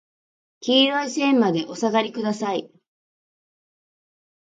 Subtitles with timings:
[0.61, 2.71] 黄色い線までお下がりください。